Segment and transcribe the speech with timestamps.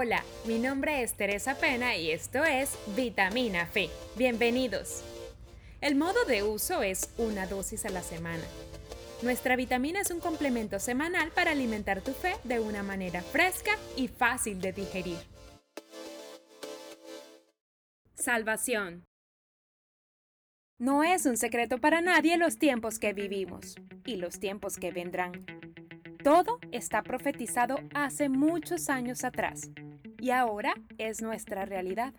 [0.00, 3.90] Hola, mi nombre es Teresa Pena y esto es Vitamina Fe.
[4.14, 5.02] Bienvenidos.
[5.80, 8.44] El modo de uso es una dosis a la semana.
[9.22, 14.06] Nuestra vitamina es un complemento semanal para alimentar tu fe de una manera fresca y
[14.06, 15.18] fácil de digerir.
[18.14, 19.04] Salvación.
[20.78, 23.74] No es un secreto para nadie los tiempos que vivimos
[24.06, 25.44] y los tiempos que vendrán.
[26.22, 29.72] Todo está profetizado hace muchos años atrás
[30.18, 32.12] y ahora es nuestra realidad.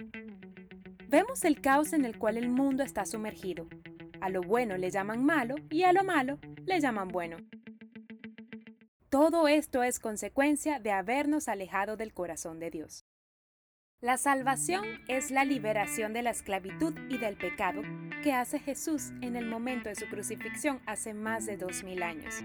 [1.08, 3.68] Vemos el caos en el cual el mundo está sumergido.
[4.22, 7.38] A lo bueno le llaman malo y a lo malo le llaman bueno.
[9.10, 13.06] Todo esto es consecuencia de habernos alejado del corazón de Dios.
[14.02, 17.82] La salvación es la liberación de la esclavitud y del pecado
[18.24, 22.36] que hace Jesús en el momento de su crucifixión hace más de dos mil años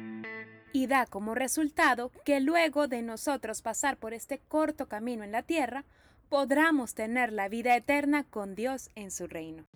[0.74, 5.44] y da como resultado que luego de nosotros pasar por este corto camino en la
[5.44, 5.84] tierra,
[6.28, 9.68] podamos tener la vida eterna con Dios en su reino.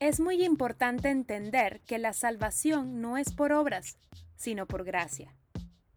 [0.00, 3.96] Es muy importante entender que la salvación no es por obras,
[4.34, 5.36] sino por gracia,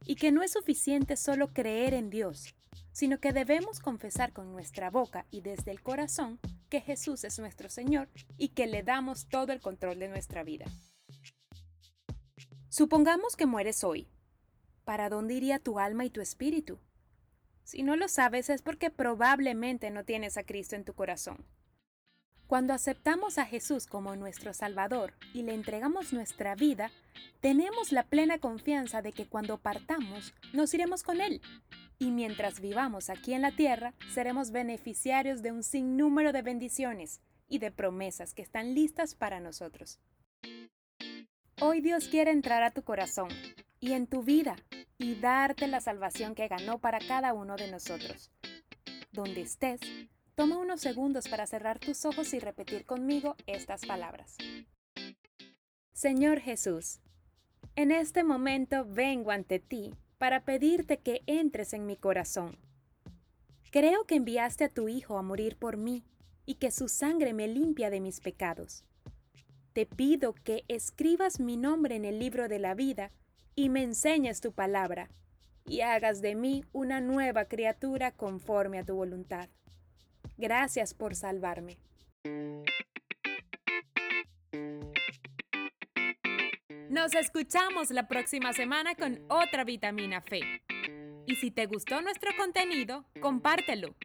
[0.06, 2.54] y que no es suficiente solo creer en Dios,
[2.92, 7.70] sino que debemos confesar con nuestra boca y desde el corazón que Jesús es nuestro
[7.70, 8.08] Señor
[8.38, 10.66] y que le damos todo el control de nuestra vida.
[12.76, 14.08] Supongamos que mueres hoy.
[14.84, 16.80] ¿Para dónde iría tu alma y tu espíritu?
[17.64, 21.46] Si no lo sabes es porque probablemente no tienes a Cristo en tu corazón.
[22.48, 26.90] Cuando aceptamos a Jesús como nuestro Salvador y le entregamos nuestra vida,
[27.42, 31.44] tenemos la plena confianza de que cuando partamos nos iremos con Él.
[32.00, 37.60] Y mientras vivamos aquí en la tierra, seremos beneficiarios de un sinnúmero de bendiciones y
[37.60, 40.00] de promesas que están listas para nosotros.
[41.62, 43.30] Hoy Dios quiere entrar a tu corazón
[43.80, 44.56] y en tu vida
[44.98, 48.32] y darte la salvación que ganó para cada uno de nosotros.
[49.12, 49.80] Donde estés,
[50.36, 54.36] toma unos segundos para cerrar tus ojos y repetir conmigo estas palabras.
[55.94, 57.00] Señor Jesús,
[57.76, 62.58] en este momento vengo ante ti para pedirte que entres en mi corazón.
[63.72, 66.04] Creo que enviaste a tu Hijo a morir por mí
[66.46, 68.84] y que su sangre me limpia de mis pecados
[69.74, 73.12] te pido que escribas mi nombre en el libro de la vida
[73.56, 75.10] y me enseñes tu palabra,
[75.66, 79.50] y hagas de mí una nueva criatura conforme a tu voluntad.
[80.38, 81.78] Gracias por salvarme.
[86.90, 90.42] Nos escuchamos la próxima semana con otra vitamina Fe.
[91.26, 93.96] Y si te gustó nuestro contenido, compártelo.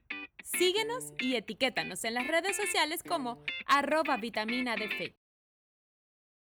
[0.44, 5.27] Síguenos y etiquétanos en las redes sociales como arroba vitamina de fe.